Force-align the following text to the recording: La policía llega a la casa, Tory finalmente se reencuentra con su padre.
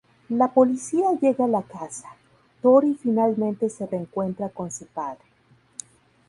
La 0.29 0.47
policía 0.51 1.11
llega 1.21 1.45
a 1.45 1.47
la 1.47 1.61
casa, 1.61 2.09
Tory 2.63 2.95
finalmente 2.95 3.69
se 3.69 3.85
reencuentra 3.85 4.49
con 4.49 4.71
su 4.71 4.87
padre. 4.87 5.21